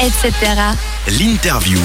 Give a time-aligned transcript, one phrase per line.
[0.00, 0.32] etc.
[1.18, 1.78] L'interview.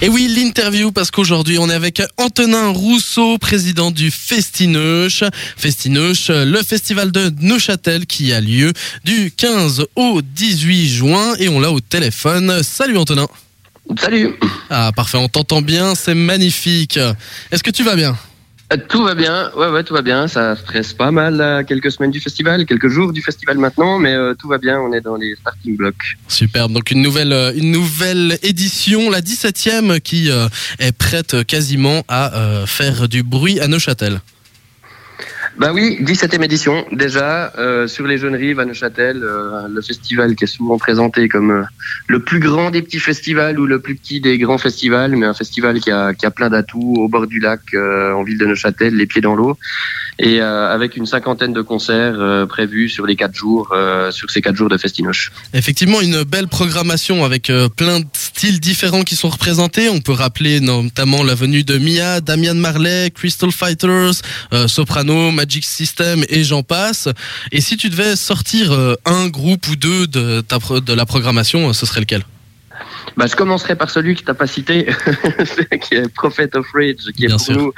[0.00, 5.22] Et oui, l'interview, parce qu'aujourd'hui, on est avec Antonin Rousseau, président du Festineuch.
[5.56, 8.72] Festineuch, le festival de Neuchâtel qui a lieu
[9.04, 11.34] du 15 au 18 juin.
[11.38, 12.62] Et on l'a au téléphone.
[12.62, 13.28] Salut Antonin.
[14.00, 14.34] Salut.
[14.70, 16.98] Ah, parfait, on t'entend bien, c'est magnifique.
[17.50, 18.16] Est-ce que tu vas bien?
[18.88, 20.28] Tout va bien, ouais, ouais, tout va bien.
[20.28, 24.34] Ça stresse pas mal quelques semaines du festival, quelques jours du festival maintenant, mais euh,
[24.34, 24.80] tout va bien.
[24.80, 26.16] On est dans les starting blocks.
[26.28, 26.72] Superbe.
[26.72, 27.74] Donc une nouvelle, euh, une
[28.42, 30.48] édition, la 17e, qui euh,
[30.78, 34.20] est prête quasiment à euh, faire du bruit à Neuchâtel.
[35.56, 36.84] Bah oui, 17e édition.
[36.90, 41.28] Déjà euh, sur les Jeunes Rives à Neuchâtel, euh, le festival qui est souvent présenté
[41.28, 41.62] comme euh,
[42.08, 45.34] le plus grand des petits festivals ou le plus petit des grands festivals, mais un
[45.34, 48.96] festival qui a, qui a plein d'atouts au bord du lac, en ville de Neuchâtel,
[48.96, 49.56] les pieds dans l'eau,
[50.18, 54.30] et euh, avec une cinquantaine de concerts euh, prévus sur les quatre jours, euh, sur
[54.30, 55.32] ces quatre jours de Festinoche.
[55.52, 59.88] Effectivement, une belle programmation avec plein de styles différents qui sont représentés.
[59.88, 64.14] On peut rappeler notamment la venue de Mia, Damian Marley, Crystal Fighters,
[64.66, 67.08] Soprano, Magic System et j'en passe.
[67.52, 68.72] Et si tu devais sortir
[69.04, 70.42] un groupe ou deux de,
[70.80, 72.22] de la programmation, ce serait lequel?
[73.16, 74.86] Bah, je commencerai par celui que tu n'as pas cité,
[75.82, 77.56] qui est Prophet of Rage, qui est pour sûr.
[77.56, 77.72] nous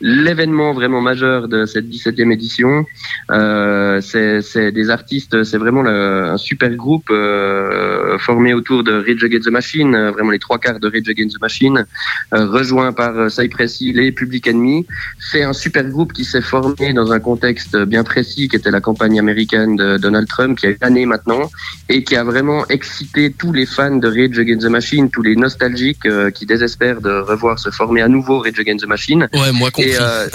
[0.00, 2.86] l'événement vraiment majeur de cette 17e édition.
[3.32, 9.24] Euh, c'est des artistes, c'est vraiment le- un super groupe euh, formé autour de Rage
[9.24, 11.84] Against the Machine, euh, vraiment les trois quarts de Rage Against the Machine,
[12.32, 14.86] euh, rejoint par euh, Cypress Hill et Public Enemy.
[15.18, 18.80] C'est un super groupe qui s'est formé dans un contexte bien précis, qui était la
[18.80, 21.50] campagne américaine de Donald Trump, qui a une année maintenant,
[21.88, 25.36] et qui a vraiment excité tous les fans de Rage Against the Machine, tous les
[25.36, 29.28] nostalgiques euh, qui désespèrent de revoir se former à nouveau Rage Against the Machine.
[29.32, 29.90] Ouais, moi compris.
[29.90, 30.26] Et, euh,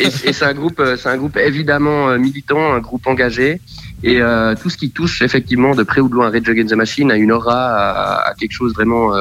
[0.00, 3.60] et, et c'est un groupe, euh, c'est un groupe évidemment militant, un groupe engagé.
[4.04, 4.20] Et
[4.60, 7.16] tout ce qui touche effectivement de près ou de loin Rage Against the Machine a
[7.16, 9.12] une aura, à, à quelque chose vraiment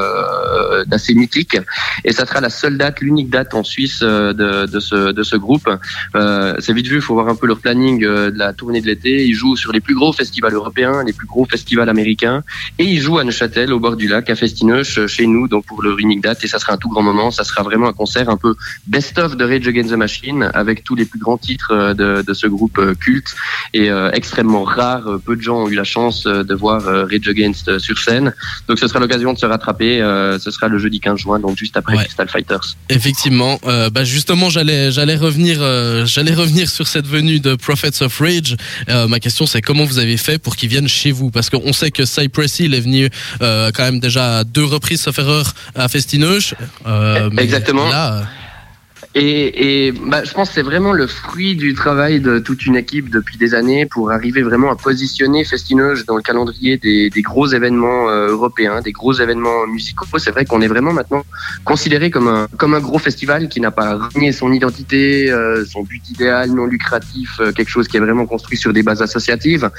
[0.88, 1.58] d'assez mythique.
[2.04, 5.24] Et ça sera la seule date, l'unique date en Suisse euh, de, de, ce, de
[5.24, 5.70] ce groupe.
[6.16, 8.82] Euh, c'est vite vu, il faut voir un peu leur planning euh, de la tournée
[8.82, 9.26] de l'été.
[9.26, 12.44] Ils jouent sur les plus gros festivals européens, les plus gros festivals américains.
[12.80, 15.84] Et ils jouent à Neuchâtel, au bord du lac, à Festineuch, chez nous, donc pour
[15.84, 16.44] leur unique date.
[16.44, 17.32] Et ça sera un tout grand moment.
[17.32, 18.56] Ça sera vraiment un concert un peu
[18.88, 22.34] best-of de Rage Against the Machine avec tous les plus grands titres euh, de, de
[22.34, 23.36] ce groupe euh, culte
[23.74, 25.08] et euh, extrêmement rare.
[25.08, 27.80] Euh, Peu de gens ont eu la chance euh, de voir euh, Rage Against euh,
[27.80, 28.34] sur scène.
[28.68, 30.02] Donc ce sera l'occasion de se rattraper.
[30.02, 32.04] Euh, ce sera le jeudi 15 juin, donc juste après Ouais.
[32.06, 32.76] Crystal Fighters.
[32.90, 38.02] Effectivement, euh, bah justement, j'allais j'allais revenir euh, j'allais revenir sur cette venue de Prophets
[38.04, 38.56] of Rage.
[38.90, 41.32] Euh, ma question, c'est comment vous avez fait pour qu'ils viennent chez vous?
[41.32, 43.10] Parce qu'on sait que Cypress Hill est venu
[43.40, 46.54] quand même déjà à deux reprises, sauf erreur, à Festineuch.
[46.88, 47.90] Euh, mais Exactement.
[47.90, 48.24] Là,
[49.14, 52.78] Et, et bah, je pense que c'est vraiment le fruit du travail de toute une
[52.78, 57.22] équipe depuis des années pour arriver vraiment à positionner Festineuge dans le calendrier des, des
[57.22, 60.06] gros événements euh, européens, des gros événements musicaux.
[60.18, 61.24] C'est vrai qu'on est vraiment maintenant
[61.66, 65.84] considéré comme un, comme un gros festival qui n'a pas renié son identité, euh, son
[65.84, 69.70] but idéal non lucratif, euh, quelque chose qui est vraiment construit sur des bases associatives.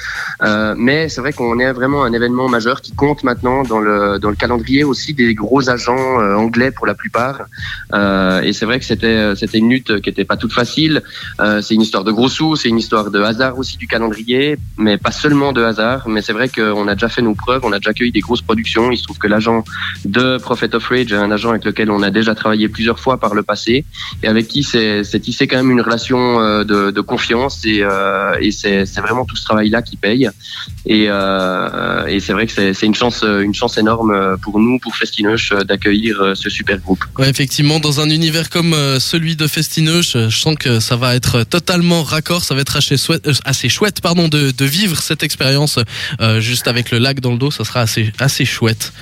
[0.42, 4.18] Euh, mais c'est vrai qu'on est vraiment un événement majeur qui compte maintenant dans le,
[4.18, 7.46] dans le calendrier aussi des gros agents euh, anglais pour la plupart.
[8.44, 11.02] Et c'est vrai que c'était c'était une lutte qui était pas toute facile.
[11.40, 14.56] Euh, c'est une histoire de gros sous, c'est une histoire de hasard aussi du calendrier,
[14.76, 16.08] mais pas seulement de hasard.
[16.08, 18.42] Mais c'est vrai qu'on a déjà fait nos preuves, on a déjà accueilli des grosses
[18.42, 18.90] productions.
[18.90, 19.64] Il se trouve que l'agent
[20.04, 23.18] de Prophet of Rage est un agent avec lequel on a déjà travaillé plusieurs fois
[23.18, 23.84] par le passé
[24.22, 29.00] et avec qui c'est tissé quand même une relation euh, de, confiance et, euh, c'est
[29.00, 30.28] vraiment tout ce travail-là qui paye.
[30.86, 35.52] Et, euh, c'est vrai que c'est une chance une chance énorme pour nous, pour Festinoche,
[35.66, 37.04] d'accueillir euh, ce super groupe.
[37.20, 41.14] effectivement, dans un univers comme euh, celui de Festineuch, euh, je sens que ça va
[41.14, 45.78] être totalement raccord, ça va être assez chouette, euh, chouette pardon, de, vivre cette expérience
[46.22, 48.94] euh, juste avec le lac dans le dos, ça sera assez, chouette.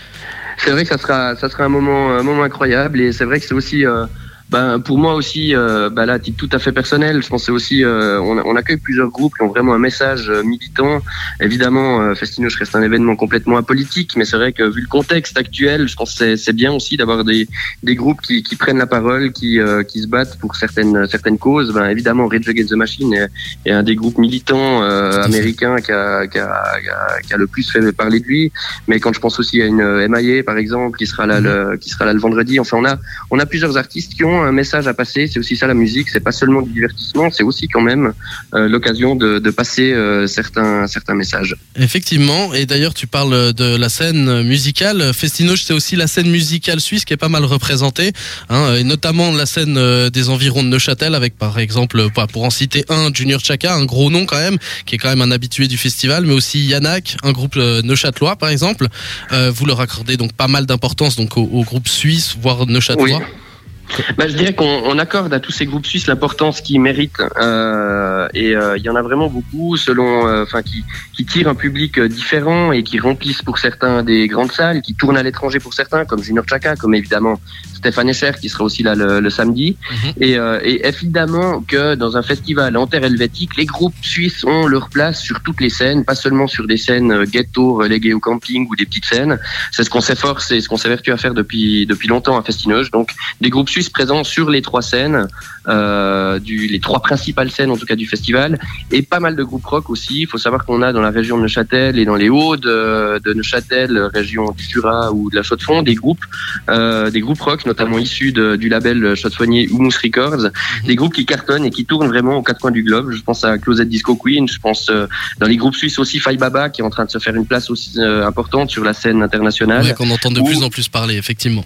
[0.59, 3.01] C'est vrai que ça sera, un moment incroyable.
[3.01, 4.05] Et c'est vrai que c'est aussi, euh,
[4.51, 7.43] ben, pour moi aussi, euh, ben là, à titre tout à fait personnel, je pense
[7.43, 10.43] que c'est aussi, euh, on, on accueille plusieurs groupes qui ont vraiment un message euh,
[10.43, 11.01] militant.
[11.41, 15.39] Évidemment, euh, Festinoche reste un événement complètement apolitique, mais c'est vrai que vu le contexte
[15.39, 17.47] actuel, je pense que c'est- c'est bien aussi d'avoir des,
[17.85, 21.39] des groupes qui, qui prennent la parole, qui, euh, qui se battent pour certaines, certaines
[21.39, 21.73] causes.
[21.73, 23.29] Ben, évidemment, Rage Against the Machine est,
[23.67, 27.37] est un des groupes militants euh, américains qui a, qui, a, qui, a, qui a
[27.37, 28.51] le plus fait parler de lui.
[28.89, 31.47] Mais quand je pense aussi à une MIA par exemple qui sera là Mhm.
[31.47, 32.97] le qui sera là le vendredi, enfin on a
[33.31, 35.27] on a plusieurs artistes qui ont vraiment un message à passer.
[35.27, 36.09] C'est aussi ça la musique.
[36.09, 38.13] C'est pas seulement du divertissement, c'est aussi quand même
[38.55, 41.57] euh, l'occasion de, de, passer euh, certains certains messages.
[41.77, 42.55] Effectivement.
[42.55, 45.13] Et d'ailleurs, tu parles de la scène musicale.
[45.15, 48.13] Festinoche, c'est aussi la scène musicale suisse qui est pas mal représentée,
[48.49, 52.51] hein, et notamment la scène euh, des environs de Neuchâtel, avec par exemple, pour en
[52.51, 55.69] citer un, Junior Chaka, un gros nom quand même, qui est quand même un habitué
[55.69, 58.87] du festival, mais aussi Yannack, un groupe neuchâtelois par exemple.
[59.31, 63.19] vous leur accordez donc pas mal d'importance donc au, au groupe suisse, voire neuchâtelois.
[63.19, 63.50] Oui.
[64.17, 67.23] Bah, je dirais qu'on accorde à tous ces groupes suisses l'importance qu'ils méritent.
[67.41, 70.85] Euh, et euh, il y en a vraiment beaucoup, selon, euh, enfin, qui,
[71.15, 75.17] qui tirent un public différent et qui remplissent pour certains des grandes salles, qui tournent
[75.17, 77.41] à l'étranger pour certains, comme Junior Chaka, comme évidemment
[77.81, 79.77] Stéphane Escher qui sera aussi là le, samedi.
[79.91, 80.13] Mhm.
[80.21, 84.67] Et, euh, et, évidemment que dans un festival en terre helvétique, les groupes suisses ont
[84.67, 88.67] leur place sur toutes les scènes, pas seulement sur des scènes ghetto reléguées au camping
[88.69, 89.39] ou des petites scènes.
[89.73, 92.91] C'est ce qu'on s'efforce et ce qu'on s'évertue à faire depuis depuis longtemps à Festinoge.
[92.91, 95.27] Donc des groupes suisses présents sur les trois scènes,
[95.69, 98.59] euh, du, les trois principales scènes en tout cas du festival,
[98.91, 100.23] et pas mal de groupes rock aussi.
[100.23, 103.21] Il faut savoir qu'on a dans la région de Neuchâtel et dans les Hauts de,
[103.25, 106.25] de Neuchâtel, région du Jura ou de la Chaux-de-Fonds, des groupes,
[106.69, 110.87] euh, des groupes rock notamment issus de, du label Chaudefonnier Humus Records, mhm.
[110.87, 113.13] des groupes qui cartonnent et qui tournent vraiment aux quatre coins du globe.
[113.13, 115.07] Je pense à Closet Disco Queen, je pense euh,
[115.39, 117.47] dans les groupes suisses aussi Fai Baba qui est en train de se faire une
[117.47, 119.85] place aussi euh, importante sur la scène internationale.
[119.85, 121.65] Ouais, qu'on entend de plus en plus parler, effectivement.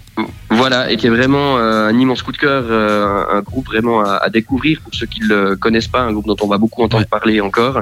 [0.50, 4.28] Voilà, et qui est vraiment euh, un immense coup de cœur, un, groupe vraiment à,
[4.28, 7.06] découvrir pour ceux qui ne le connaissent pas, un groupe dont on va beaucoup entendre
[7.06, 7.80] parler encore.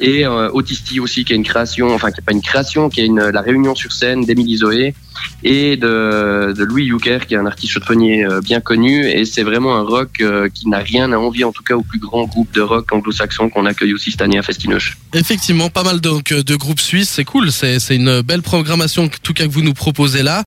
[0.00, 3.06] et Autisti aussi, qui est une création, enfin qui n'est pas une création, qui est
[3.06, 4.94] une, la réunion sur scène d'Émilie Zoé
[5.42, 9.08] et de, Louis Yucker, qui est un artiste chaudefonnier euh, bien connu.
[9.08, 11.82] Et c'est vraiment un rock euh, qui n'a rien à envier, en tout cas, au
[11.82, 14.98] plus grand groupe de rock anglo-saxon qu'on accueille aussi cette année à Festinoche.
[15.12, 17.52] Effectivement, pas mal de, de groupes suisses, c'est cool.
[17.52, 20.42] C'est une belle programmation, en tout cas, que vous nous proposez là.